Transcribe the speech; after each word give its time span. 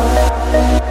love. 0.00 0.89